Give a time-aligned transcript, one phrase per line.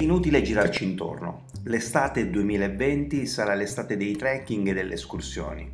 [0.00, 1.44] Inutile girarci intorno.
[1.64, 5.72] L'estate 2020 sarà l'estate dei trekking e delle escursioni.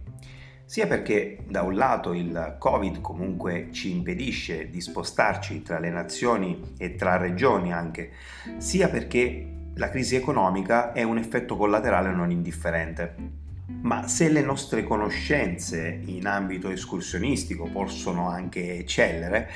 [0.65, 6.75] Sia perché da un lato il Covid comunque ci impedisce di spostarci tra le nazioni
[6.79, 8.13] e tra regioni anche,
[8.59, 9.45] sia perché
[9.75, 13.41] la crisi economica è un effetto collaterale non indifferente.
[13.81, 19.51] Ma se le nostre conoscenze in ambito escursionistico possono anche eccellere,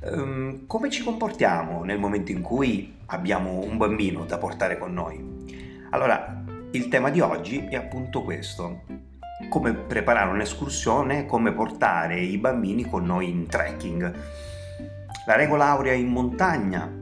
[0.00, 5.46] ehm, come ci comportiamo nel momento in cui abbiamo un bambino da portare con noi?
[5.90, 8.82] Allora, il tema di oggi è appunto questo.
[9.48, 14.14] Come preparare un'escursione, come portare i bambini con noi in trekking.
[15.26, 16.98] La regola aurea in montagna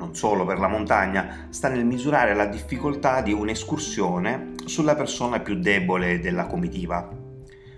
[0.00, 5.58] non solo per la montagna, sta nel misurare la difficoltà di un'escursione sulla persona più
[5.58, 7.06] debole della comitiva.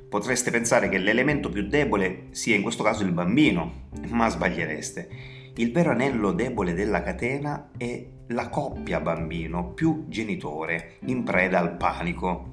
[0.08, 5.08] Potreste pensare che l'elemento più debole sia in questo caso il bambino, ma sbagliereste.
[5.56, 11.76] Il vero anello debole della catena è la coppia bambino più genitore, in preda al
[11.76, 12.48] panico.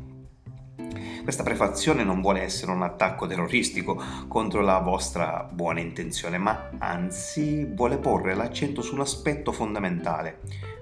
[1.24, 7.64] Questa prefazione non vuole essere un attacco terroristico contro la vostra buona intenzione, ma anzi
[7.74, 10.40] vuole porre l'accento sull'aspetto fondamentale,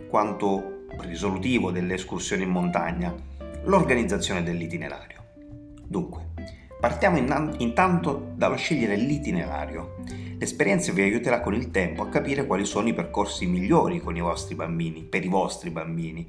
[0.10, 3.14] quanto risolutivo delle escursioni in montagna,
[3.66, 5.24] l'organizzazione dell'itinerario.
[5.86, 6.30] Dunque,
[6.80, 7.18] partiamo
[7.58, 9.96] intanto dallo scegliere l'itinerario.
[10.38, 14.22] L'esperienza vi aiuterà con il tempo a capire quali sono i percorsi migliori con i
[14.22, 16.28] vostri bambini, per i vostri bambini.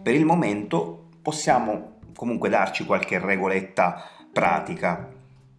[0.00, 5.08] Per il momento possiamo comunque darci qualche regoletta pratica.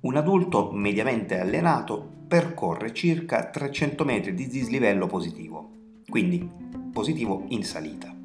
[0.01, 5.69] Un adulto mediamente allenato percorre circa 300 metri di dislivello positivo,
[6.07, 6.49] quindi
[6.93, 8.15] positivo in salita.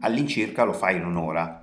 [0.00, 1.58] All'incirca lo fa in un'ora.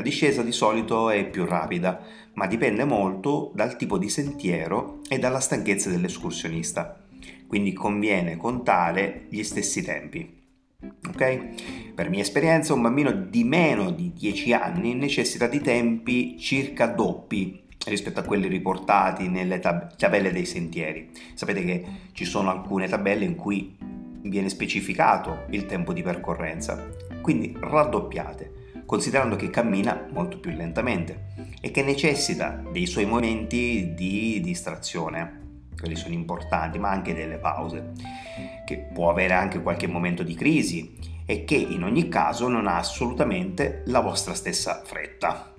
[0.00, 2.00] La discesa di solito è più rapida,
[2.32, 7.04] ma dipende molto dal tipo di sentiero e dalla stanchezza dell'escursionista,
[7.46, 10.40] quindi conviene contare gli stessi tempi.
[11.06, 11.92] Ok?
[11.94, 17.62] Per mia esperienza, un bambino di meno di 10 anni necessita di tempi circa doppi
[17.84, 21.10] rispetto a quelli riportati nelle tab- tabelle dei sentieri.
[21.34, 23.76] Sapete che ci sono alcune tabelle in cui
[24.22, 26.88] viene specificato il tempo di percorrenza,
[27.20, 28.59] quindi raddoppiate,
[28.90, 31.26] considerando che cammina molto più lentamente
[31.60, 37.92] e che necessita dei suoi momenti di distrazione quelli sono importanti, ma anche delle pause,
[38.66, 42.78] che può avere anche qualche momento di crisi e che in ogni caso non ha
[42.78, 45.54] assolutamente la vostra stessa fretta.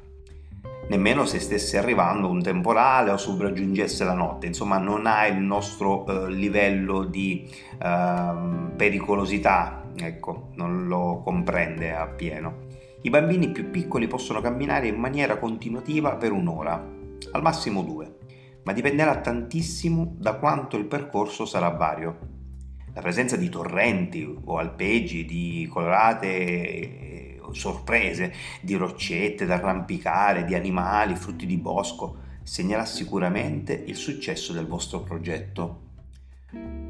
[0.89, 6.05] Nemmeno se stesse arrivando un temporale o sopraggiungesse la notte, insomma non ha il nostro
[6.05, 7.49] eh, livello di
[7.81, 8.33] eh,
[8.75, 12.70] pericolosità, ecco, non lo comprende appieno.
[13.01, 16.73] I bambini più piccoli possono camminare in maniera continuativa per un'ora,
[17.31, 18.19] al massimo due
[18.63, 22.29] ma dipenderà tantissimo da quanto il percorso sarà vario.
[22.93, 30.55] La presenza di torrenti o alpeggi, di colorate eh, sorprese, di roccette da arrampicare, di
[30.55, 35.89] animali, frutti di bosco, segnerà sicuramente il successo del vostro progetto.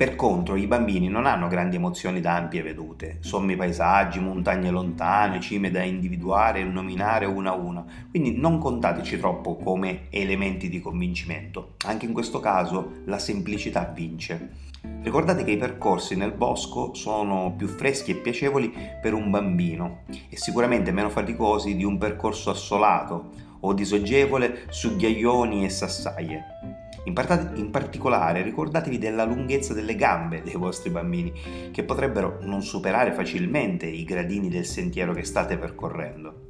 [0.02, 5.40] Per contro, i bambini non hanno grandi emozioni da ampie vedute, sommi paesaggi, montagne lontane,
[5.40, 10.80] cime da individuare e nominare una a una, quindi non contateci troppo come elementi di
[10.80, 11.76] convincimento.
[11.86, 14.70] Anche in questo caso la semplicità vince.
[15.04, 20.38] Ricordate che i percorsi nel bosco sono più freschi e piacevoli per un bambino e
[20.38, 23.30] sicuramente meno faticosi di un percorso assolato
[23.60, 26.81] o disogevole su ghiaioni e sassaie.
[27.06, 31.34] In, part- in, particolare ricordatevi della lunghezza delle gambe dei vostri bambini,
[31.72, 36.50] che potrebbero non superare facilmente i gradini del sentiero che state percorrendo.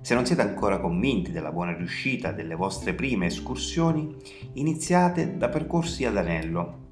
[0.00, 4.14] Se non siete ancora convinti della buona riuscita delle vostre prime escursioni,
[4.54, 6.82] iniziate da percorsi ad anello,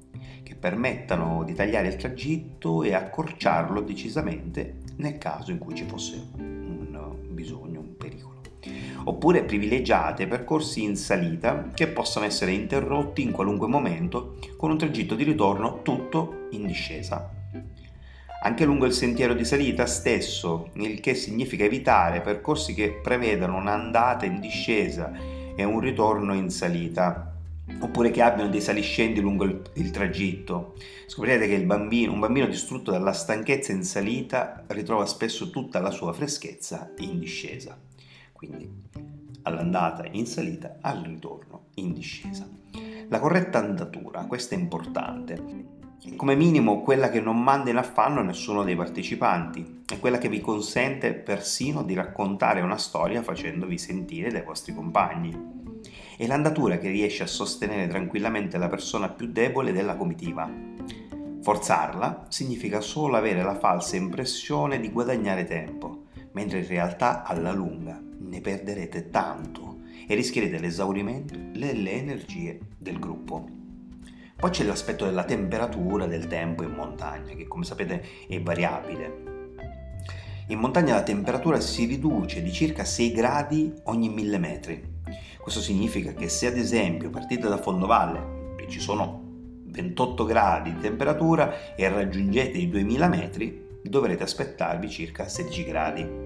[0.43, 6.29] che permettano di tagliare il tragitto e accorciarlo decisamente nel caso in cui ci fosse
[6.37, 6.73] un
[7.29, 7.82] bisogno, un pericolo
[9.05, 15.15] oppure privilegiate percorsi in salita che possono essere interrotti in qualunque momento con un tragitto
[15.15, 17.29] di ritorno tutto in discesa.
[18.45, 24.25] Anche lungo il sentiero di salita stesso, il che significa evitare percorsi che prevedano un'andata
[24.25, 25.13] in discesa
[25.55, 27.31] e un ritorno in salita,
[27.79, 30.73] oppure che abbiano dei saliscendi lungo il, il tragitto.
[31.07, 36.11] Scoprirete che bambino, un bambino distrutto dalla stanchezza in salita ritrova spesso tutta la sua
[36.11, 37.77] freschezza in discesa
[38.47, 38.69] quindi
[39.43, 42.47] all'andata in salita, al ritorno in discesa.
[43.09, 45.71] La corretta andatura, questa è importante,
[46.15, 50.41] come minimo quella che non manda in affanno nessuno dei partecipanti, è quella che vi
[50.41, 55.61] consente persino di raccontare una storia facendovi sentire dai vostri compagni.
[56.17, 60.49] È l'andatura che riesce a sostenere tranquillamente la persona più debole della comitiva.
[61.41, 66.02] Forzarla significa solo avere la falsa impressione di guadagnare tempo,
[66.33, 73.47] mentre in realtà alla lunga ne perderete tanto e rischierete l'esaurimento delle energie del gruppo.
[74.35, 79.31] Poi c'è l'aspetto della temperatura del tempo in montagna, che come sapete è variabile.
[80.47, 84.83] In montagna la temperatura si riduce di circa 6 gradi ogni 1000 metri.
[85.39, 89.21] Questo significa che se ad esempio partite da fondovalle e ci sono
[89.65, 96.22] 28 gradi di temperatura e raggiungete i 2000 metri, dovrete aspettarvi circa 16 gradi.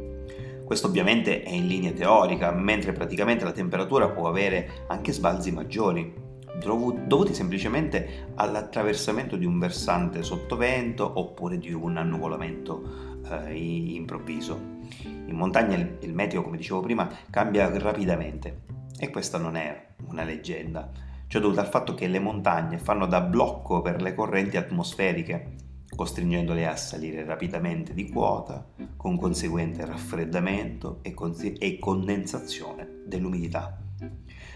[0.67, 6.13] Questo ovviamente è in linea teorica, mentre praticamente la temperatura può avere anche sbalzi maggiori,
[6.59, 14.59] dovuti semplicemente all'attraversamento di un versante sottovento oppure di un annuvolamento eh, improvviso.
[15.05, 18.63] In montagna il, il meteo, come dicevo prima, cambia rapidamente
[18.99, 20.91] e questa non è una leggenda
[21.27, 25.66] ciò dovuto al fatto che le montagne fanno da blocco per le correnti atmosferiche,
[25.97, 28.63] costringendole a salire rapidamente di quota,
[28.95, 33.79] con conseguente raffreddamento e, con- e condensazione dell'umidità.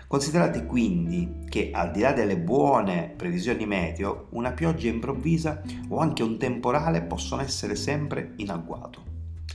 [0.05, 6.21] Considerate quindi che al di là delle buone previsioni meteo, una pioggia improvvisa o anche
[6.21, 9.03] un temporale possono essere sempre in agguato.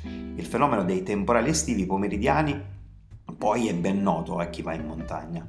[0.03, 2.61] Il fenomeno dei temporali estivi pomeridiani
[3.38, 5.49] poi è ben noto a chi va in montagna.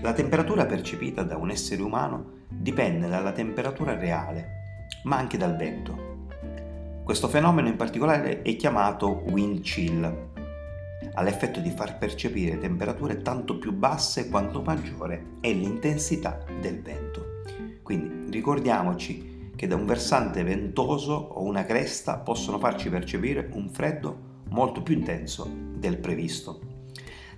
[0.00, 4.65] La temperatura percepita da un essere umano dipende dalla temperatura reale,
[5.04, 6.14] ma anche dal vento.
[7.04, 10.26] Questo fenomeno in particolare è chiamato wind chill,
[11.14, 17.42] ha l'effetto di far percepire temperature tanto più basse quanto maggiore è l'intensità del vento.
[17.82, 24.34] Quindi ricordiamoci che da un versante ventoso o una cresta possono farci percepire un freddo
[24.50, 26.65] molto più intenso del previsto.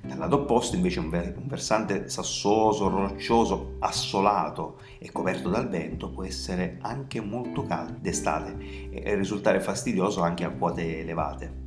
[0.00, 1.11] Dal lato opposto invece un,
[1.45, 9.15] versante sassoso, roccioso, assolato e coperto dal vento può essere anche molto caldo d'estate e
[9.15, 11.67] risultare fastidioso anche a quote elevate.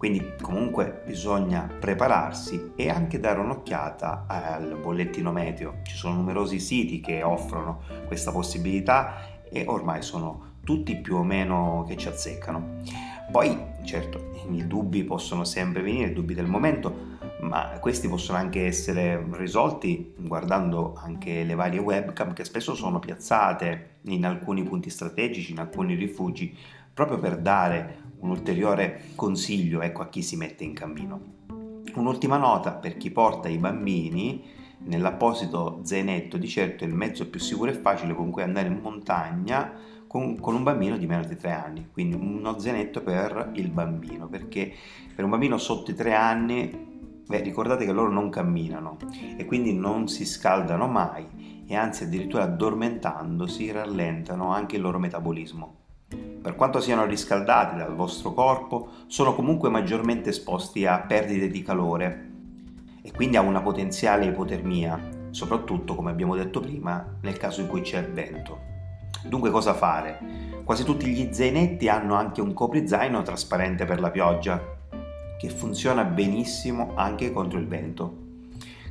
[0.00, 5.80] Quindi comunque bisogna prepararsi e anche dare un'occhiata al bollettino meteo.
[5.82, 11.84] Ci sono numerosi siti che offrono questa possibilità e ormai sono tutti più o meno
[11.86, 12.78] che ci azzeccano.
[13.30, 18.66] Poi, certo, i dubbi possono sempre venire, i dubbi del momento, ma questi possono anche
[18.66, 25.52] essere risolti guardando anche le varie webcam che spesso sono piazzate in alcuni punti strategici,
[25.52, 26.54] in alcuni rifugi,
[26.92, 31.38] proprio per dare un ulteriore consiglio ecco, a chi si mette in cammino.
[31.94, 34.44] Un'ultima nota per chi porta i bambini,
[34.84, 38.78] nell'apposito zainetto di certo è il mezzo più sicuro e facile con cui andare in
[38.80, 39.72] montagna
[40.10, 44.26] con, con, un bambino di meno di 3 anni, quindi uno zainetto per il bambino,
[44.26, 44.72] perché
[45.14, 48.96] per un bambino sotto i 3 anni, beh, ricordate che loro non camminano
[49.36, 55.76] e quindi non si scaldano mai e anzi addirittura addormentandosi rallentano anche il loro metabolismo.
[56.42, 62.30] Per quanto siano riscaldati dal vostro corpo, sono comunque maggiormente esposti a perdite di calore
[63.00, 67.82] e quindi a una potenziale ipotermia, soprattutto come abbiamo detto prima nel caso in cui
[67.82, 68.69] c'è vento.
[69.22, 70.18] Dunque cosa fare?
[70.64, 74.78] Quasi tutti gli zainetti hanno anche un coprizaino trasparente per la pioggia,
[75.38, 78.16] che funziona benissimo anche contro il vento,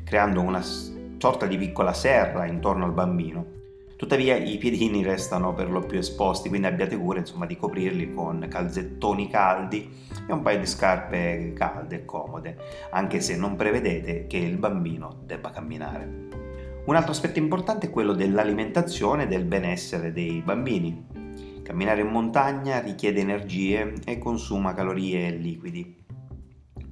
[0.04, 3.58] creando una sorta di piccola serra intorno al bambino.
[3.96, 8.46] Tuttavia i piedini restano per lo più esposti, quindi abbiate cura insomma, di coprirli con
[8.48, 9.92] calzettoni caldi
[10.28, 12.58] e un paio di scarpe calde e comode,
[12.92, 16.49] anche se non prevedete che il bambino debba camminare.
[16.86, 21.06] Un altro aspetto importante è quello dell'alimentazione e del benessere dei bambini.
[21.62, 25.98] Camminare in montagna richiede energie e consuma calorie e liquidi.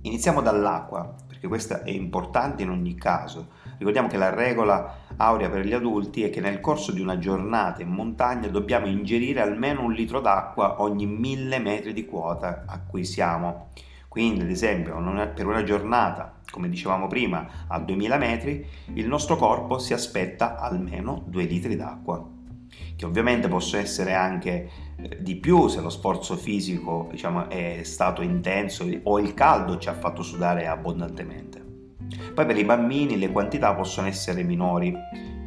[0.02, 3.48] Iniziamo dall'acqua, perché questa è importante in ogni caso.
[3.78, 7.82] Ricordiamo che la regola aurea per gli adulti è che nel corso di una giornata
[7.82, 13.04] in montagna dobbiamo ingerire almeno un litro d'acqua ogni mille metri di quota a cui
[13.04, 13.70] siamo.
[14.18, 15.00] Quindi, ad esempio,
[15.36, 21.24] per una giornata, come dicevamo prima, a 2000 metri, il nostro corpo si aspetta almeno
[21.28, 22.28] 2 litri d'acqua,
[22.96, 28.24] che ovviamente possono essere anche eh, di più se lo sforzo fisico diciamo, è stato
[28.24, 31.64] intenso o il caldo ci ha fatto sudare abbondantemente.
[32.34, 34.96] Poi per i bambini le quantità possono essere minori,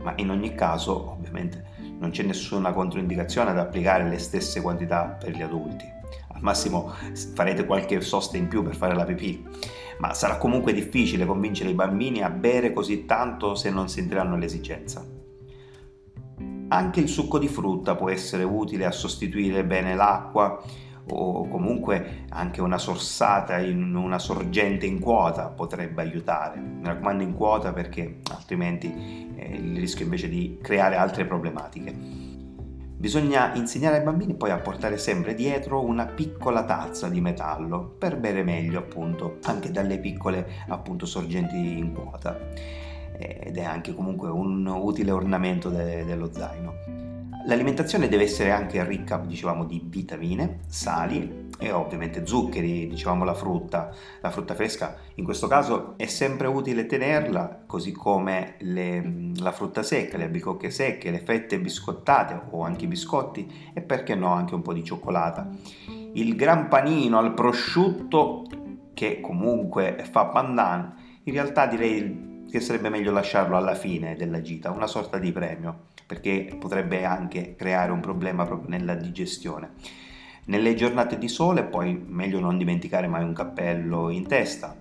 [0.01, 1.65] ma in ogni caso ovviamente
[1.99, 5.99] non c'è nessuna controindicazione ad applicare le stesse quantità per gli adulti
[6.41, 6.93] al massimo
[7.35, 9.47] farete qualche sosta in più per fare la pipì,
[9.99, 15.07] ma sarà comunque difficile convincere i bambini a bere così tanto se non sentiranno l'esigenza.
[16.69, 20.63] Anche il succo di frutta può essere utile a sostituire bene l'acqua
[21.13, 26.61] o comunque anche una sorsata in una sorgente in quota potrebbe aiutare.
[26.61, 32.30] Mi raccomando in quota perché altrimenti eh, il rischio invece di creare altre problematiche.
[33.01, 38.19] Bisogna insegnare ai bambini poi a portare sempre dietro una piccola tazza di metallo per
[38.19, 42.39] bere meglio appunto anche dalle piccole appunto sorgenti in quota
[43.17, 46.70] ed è anche comunque un utile ornamento de- dello zaino.
[47.47, 53.95] L'alimentazione deve essere anche ricca, dicevamo, di vitamine, sali e ovviamente zuccheri, dicevamo la frutta,
[54.21, 54.97] la frutta fresca.
[55.15, 60.71] In questo caso è sempre utile tenerla, così come le, la frutta secca, le albicocche
[60.71, 64.85] secche, le fette biscottate o anche i biscotti e perché no anche un po' di
[64.85, 65.49] cioccolata.
[66.13, 68.45] Il gran panino al prosciutto,
[68.93, 70.95] che comunque fa pandan,
[71.25, 75.89] in realtà direi che sarebbe meglio lasciarlo alla fine della gita, una sorta di premio
[76.11, 79.75] perché potrebbe anche creare un problema proprio nella digestione.
[80.47, 84.77] Nelle giornate di sole poi meglio non dimenticare mai un cappello in testa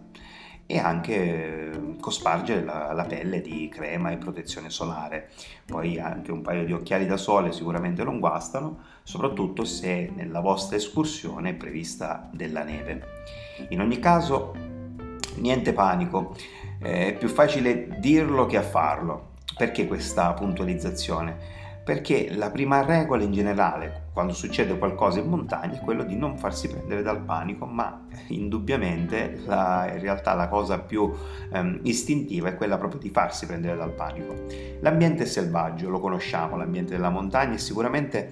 [0.65, 5.29] e anche eh, cospargere la, la, pelle di crema e protezione solare.
[5.67, 10.77] Poi anche un paio di occhiali da sole sicuramente non guastano, soprattutto se nella vostra
[10.77, 13.03] escursione è prevista della neve.
[13.69, 14.55] In ogni caso,
[15.35, 16.35] niente panico,
[16.79, 19.28] è più facile dirlo che a farlo.
[19.59, 21.35] Perché questa puntualizzazione?
[21.83, 26.37] Perché la prima regola in generale, quando succede qualcosa in montagna, è quello di non
[26.37, 31.13] farsi prendere dal panico, ma indubbiamente la, in realtà la cosa più
[31.51, 34.33] ehm, istintiva è quella proprio di farsi prendere dal panico.
[34.79, 38.31] L'ambiente è selvaggio, lo conosciamo, l'ambiente della montagna e sicuramente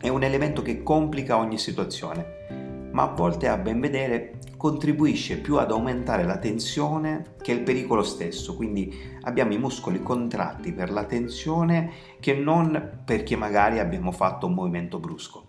[0.00, 5.58] è un elemento che complica ogni situazione, ma a volte a ben vedere contribuisce più
[5.58, 8.90] ad aumentare la tensione che il pericolo stesso, quindi
[9.24, 14.98] abbiamo i muscoli contratti per la tensione che non perché magari abbiamo fatto un movimento
[14.98, 15.48] brusco.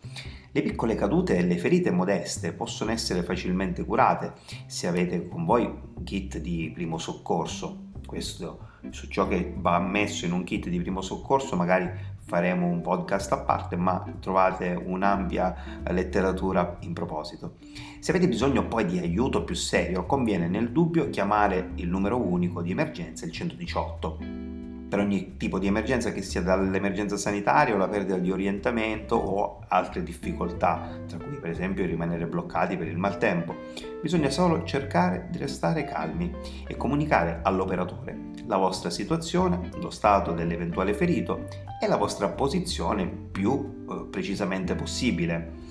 [0.52, 4.34] Le piccole cadute e le ferite modeste possono essere facilmente curate
[4.66, 7.84] se avete con voi un kit di primo soccorso.
[8.06, 11.90] Questo su ciò che va messo in un kit di primo soccorso magari
[12.26, 17.58] faremo un podcast a parte, ma trovate un'ampia letteratura in proposito.
[18.00, 22.62] Se avete bisogno poi di aiuto più serio, conviene nel dubbio chiamare il numero unico
[22.62, 27.88] di emergenza, il 118 per ogni tipo di emergenza che sia dall'emergenza sanitaria o la
[27.88, 33.56] perdita di orientamento o altre difficoltà, tra cui per esempio rimanere bloccati per il maltempo.
[34.02, 36.34] Bisogna solo cercare di restare calmi
[36.68, 41.48] e comunicare all'operatore la vostra situazione, lo stato dell'eventuale ferito
[41.82, 45.65] e la vostra posizione più eh, precisamente possibile.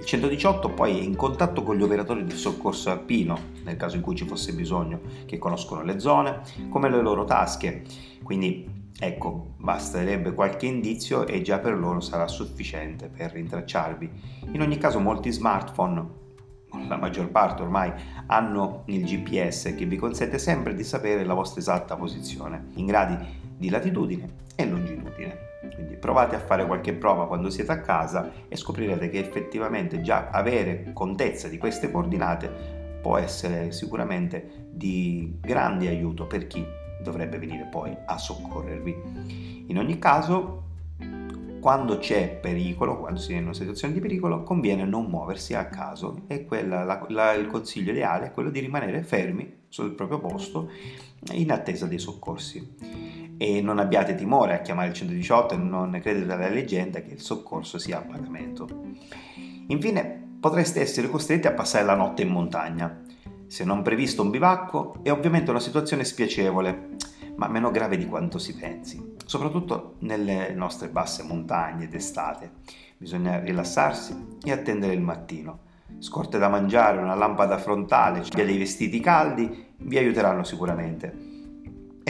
[0.00, 4.02] Il 118 poi è in contatto con gli operatori del soccorso alpino, nel caso in
[4.02, 6.40] cui ci fosse bisogno, che conoscono le zone,
[6.70, 7.82] come le loro tasche.
[8.22, 8.66] Quindi
[8.98, 14.10] ecco, basterebbe qualche indizio e già per loro sarà sufficiente per rintracciarvi.
[14.52, 16.08] In ogni caso molti smartphone
[16.88, 17.92] la maggior parte ormai
[18.24, 23.18] hanno il GPS che vi consente sempre di sapere la vostra esatta posizione in gradi
[23.54, 25.49] di latitudine e longitudine.
[25.74, 30.28] Quindi provate a fare qualche prova quando siete a casa e scoprirete che effettivamente già
[30.30, 36.64] avere contezza di queste coordinate può essere sicuramente di grande aiuto per chi
[37.02, 39.64] dovrebbe venire poi a soccorrervi.
[39.68, 40.64] In ogni caso,
[41.60, 45.66] quando c'è pericolo, quando si è in una situazione di pericolo, conviene non muoversi a
[45.66, 50.18] caso e quella, la, la, il consiglio ideale è quello di rimanere fermi sul proprio
[50.18, 50.70] posto
[51.32, 52.76] in attesa dei soccorsi
[53.42, 57.22] e non abbiate timore a chiamare il 118 e non credete alla leggenda che il
[57.22, 58.68] soccorso sia a pagamento.
[59.68, 63.00] Infine, potreste essere costretti a passare la notte in montagna.
[63.46, 66.90] Se non previsto un bivacco, è ovviamente una situazione spiacevole,
[67.36, 72.50] ma meno grave di quanto si pensi, soprattutto nelle nostre basse montagne d'estate.
[72.98, 75.60] Bisogna rilassarsi e attendere il mattino.
[75.98, 81.29] Scorte da mangiare, una lampada frontale, cioè dei vestiti caldi vi aiuteranno sicuramente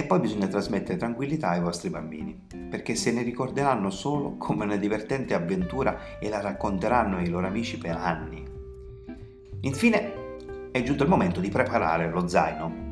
[0.00, 4.76] e poi bisogna trasmettere tranquillità ai vostri bambini, perché se ne ricorderanno solo come una
[4.76, 8.42] divertente avventura e la racconteranno ai loro amici per anni.
[9.60, 10.12] Infine,
[10.70, 12.88] è giunto il momento di preparare lo zaino.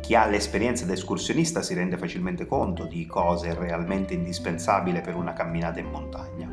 [0.00, 5.16] Chi ha l'esperienza da escursionista si rende facilmente conto di cosa è realmente indispensabile per
[5.16, 6.50] una camminata in montagna.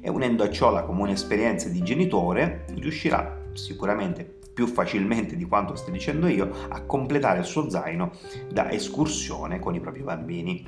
[0.00, 5.76] E unendo a ciò la comune esperienza di genitore, riuscirà sicuramente più facilmente di quanto
[5.76, 8.10] sto dicendo io, a completare il suo zaino
[8.50, 10.66] da escursione con i propri bambini.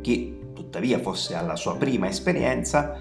[0.00, 2.96] Chi tuttavia fosse alla sua prima esperienza,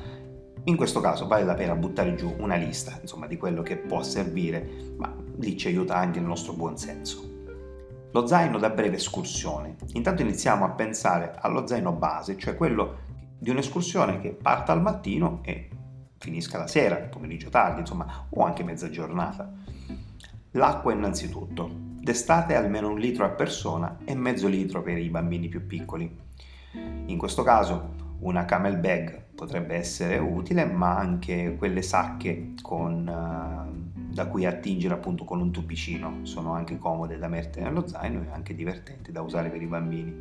[0.63, 4.01] in questo caso vale la pena buttare giù una lista insomma, di quello che può
[4.01, 7.29] servire, ma lì ci aiuta anche il nostro buon senso.
[8.11, 9.75] Lo zaino da breve escursione.
[9.93, 12.95] Intanto iniziamo a pensare allo zaino base, cioè quello
[13.37, 15.69] di un'escursione che parta al mattino e
[16.19, 19.51] finisca la sera, il pomeriggio tardi, insomma, o anche mezza giornata.
[20.51, 21.87] L'acqua innanzitutto.
[21.99, 26.27] D'estate almeno un litro a persona e mezzo litro per i bambini più piccoli.
[27.05, 33.98] In questo caso una camel bag potrebbe essere utile, ma anche quelle sacche con, uh,
[34.19, 38.33] da cui attingere appunto con un tubicino, sono anche comode da mettere nello zaino e
[38.33, 40.13] anche divertenti da usare per i bambini.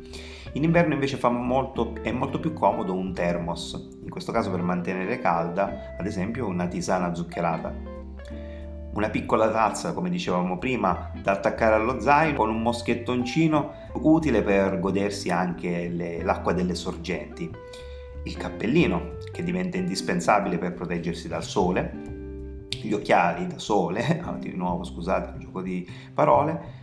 [0.53, 5.19] In inverno invece molto, è molto più comodo un thermos, in questo caso per mantenere
[5.19, 7.97] calda, ad esempio una tisana zuccherata
[8.91, 14.79] una piccola tazza, come dicevamo prima, da attaccare allo zaino con un moschettoncino utile per
[14.79, 17.49] godersi anche le, l'acqua delle sorgenti.
[18.23, 22.18] Il cappellino, che diventa indispensabile per proteggersi dal sole,
[22.87, 26.77] gli occhiali da sole, di nuovo scusate il gioco di parole,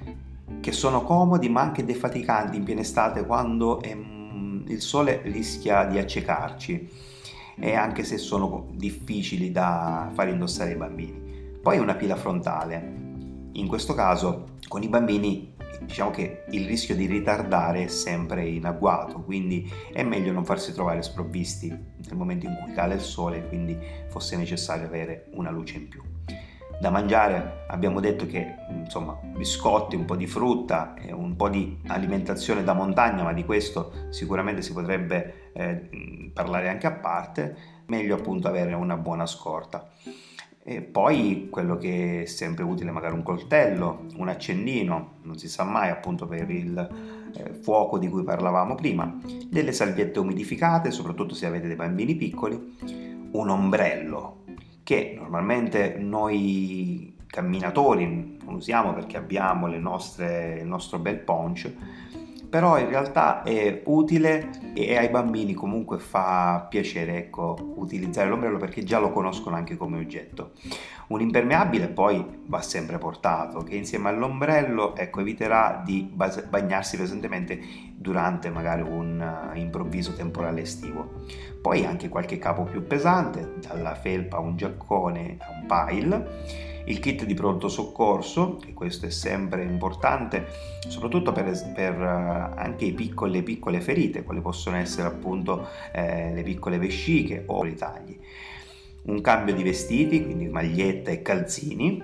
[0.61, 5.99] che sono comodi ma anche defaticanti in piena estate quando ehm, il sole rischia di
[5.99, 6.89] accecarci
[7.59, 11.59] e anche se sono difficili da far indossare ai bambini.
[11.63, 13.05] Poi una pila frontale.
[13.53, 18.65] In questo caso con i bambini diciamo che il rischio di ritardare è sempre in
[18.65, 23.47] agguato, quindi è meglio non farsi trovare sprovvisti nel momento in cui cade il sole,
[23.49, 23.79] quindi
[24.09, 26.03] fosse necessario avere una luce in più.
[26.79, 31.79] Da mangiare abbiamo detto che insomma biscotti, un po' di frutta e un po' di
[31.87, 37.57] alimentazione da montagna, ma di questo sicuramente si potrebbe eh, parlare anche a parte,
[37.87, 39.91] meglio appunto avere una buona scorta.
[40.69, 45.63] E poi quello che è sempre utile, magari un coltello, un accendino, non si sa
[45.63, 46.77] mai appunto per il
[47.37, 49.17] eh, fuoco di cui parlavamo prima,
[49.49, 52.77] delle salviette umidificate, soprattutto se avete dei bambini piccoli,
[53.31, 54.43] un ombrello
[54.83, 61.71] che normalmente noi camminatori non usiamo perché abbiamo nostre, il nostro bel poncho,
[62.49, 68.85] però in realtà è utile e ai bambini comunque fa piacere ecco, utilizzare l'ombrello perché
[68.85, 70.53] già lo conoscono anche come oggetto.
[71.09, 76.11] Un impermeabile poi va sempre portato, che insieme all'ombrello ecco, eviterà di
[76.49, 77.61] bagnarsi pesantemente
[77.99, 81.25] durante magari un uh, improvviso temporale estivo.
[81.61, 87.01] Poi anche qualche capo più pesante, dalla felpa a un giaccone a un pile il
[87.01, 90.47] kit di pronto soccorso, e questo è sempre importante,
[90.87, 96.33] soprattutto per, per eh, anche i piccoli, le piccole ferite, quali possono essere appunto eh,
[96.33, 98.17] le piccole vesciche o i tagli.
[99.03, 102.03] Un cambio di vestiti, quindi maglietta e calzini,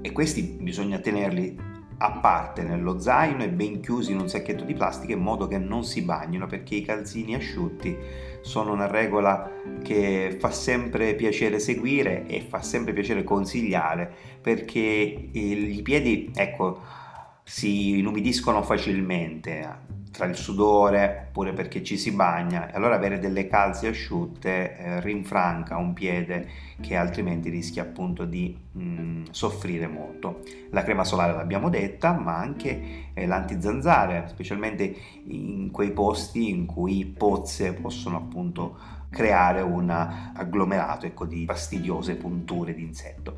[0.00, 1.56] e questi bisogna tenerli
[2.02, 5.58] a parte nello zaino e ben chiusi in un sacchetto di plastica in modo che
[5.58, 7.96] non si bagnino perché i calzini asciutti
[8.40, 9.48] sono una regola
[9.84, 16.80] che fa sempre piacere seguire e fa sempre piacere consigliare perché i piedi ecco
[17.44, 23.48] si inumidiscono facilmente tra il sudore oppure perché ci si bagna e allora avere delle
[23.48, 26.46] calze asciutte eh, rinfranca un piede
[26.80, 30.42] che altrimenti rischia appunto di mh, mm, soffrire molto.
[30.70, 34.94] La crema solare l'abbiamo detta, ma anche eh, l'antizanzare, specialmente
[35.24, 38.76] in quei posti in cui pozze possono appunto
[39.12, 43.36] creare un agglomerato ecco, di fastidiose punture di insetto.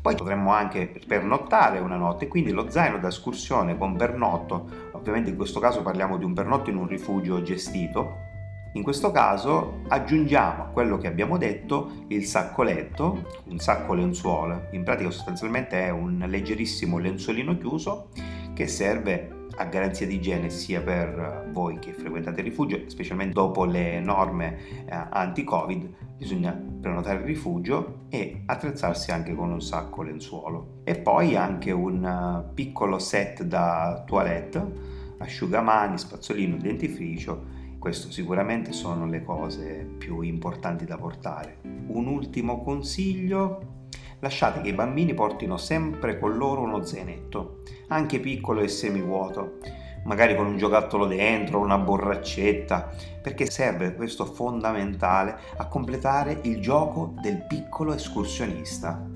[0.00, 5.36] Poi potremmo anche pernottare una notte, quindi lo zaino da escursione con pernotto, ovviamente in
[5.36, 8.28] questo caso parliamo di un pernotto in un rifugio gestito,
[8.74, 14.84] in questo caso aggiungiamo a quello che abbiamo detto il saccoletto, un sacco lenzuola, in
[14.84, 18.10] pratica sostanzialmente è un leggerissimo lenzuolino chiuso
[18.54, 23.64] che serve a garanzia di igiene sia per voi che frequentate il rifugio, specialmente dopo
[23.64, 30.80] le norme eh, anti-Covid, bisogna prenotare il rifugio e attrezzarsi anche con un sacco lenzuolo.
[30.84, 39.06] E poi anche un eh, piccolo set da toilette, asciugamani, spazzolino, dentifricio, questo sicuramente sono
[39.06, 41.60] le cose più importanti da portare.
[41.86, 43.78] Un ultimo consiglio
[44.20, 49.58] lasciate che i bambini portino sempre con loro uno zainetto, anche piccolo e semivuoto,
[50.04, 57.14] magari con un giocattolo dentro, una borraccetta, perché serve questo fondamentale a completare il gioco
[57.20, 59.06] del piccolo escursionista.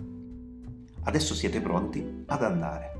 [1.05, 2.94] Adesso siete pronti ad andare.